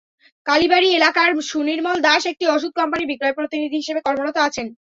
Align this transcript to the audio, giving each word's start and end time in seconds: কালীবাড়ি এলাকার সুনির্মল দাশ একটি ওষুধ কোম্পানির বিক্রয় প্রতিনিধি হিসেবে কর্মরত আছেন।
কালীবাড়ি 0.45 0.87
এলাকার 0.93 1.29
সুনির্মল 1.51 1.97
দাশ 2.07 2.21
একটি 2.31 2.45
ওষুধ 2.47 2.71
কোম্পানির 2.79 3.09
বিক্রয় 3.11 3.37
প্রতিনিধি 3.37 3.77
হিসেবে 3.81 4.01
কর্মরত 4.05 4.37
আছেন। 4.47 4.67